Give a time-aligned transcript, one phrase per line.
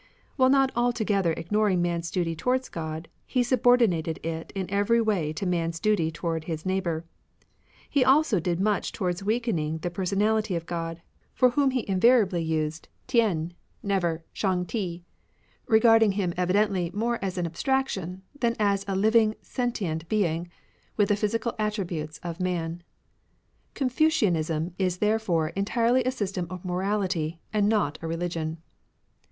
[0.35, 5.45] While not altogether ignoring man's duty towards God, he subordinated it in every way to
[5.45, 7.05] man's duty towards his neighbour.
[7.87, 11.03] He also did much towards weakening the per sonality of God,
[11.35, 13.53] for whom he invariably used 36 CONFUCIANISM THeriy
[13.83, 15.03] never Shang Ti,
[15.67, 20.47] regarding Him evidently more as an abstraction than as a living sentient Being,
[20.97, 22.81] with the physical attributes of man.
[23.75, 28.57] Confucianism is therefore entirely a system of morality, and not a religion.